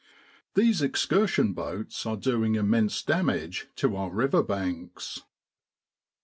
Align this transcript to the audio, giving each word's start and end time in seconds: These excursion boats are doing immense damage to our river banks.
These 0.55 0.81
excursion 0.81 1.53
boats 1.53 2.07
are 2.07 2.17
doing 2.17 2.55
immense 2.55 3.03
damage 3.03 3.67
to 3.75 3.95
our 3.95 4.09
river 4.09 4.41
banks. 4.41 5.21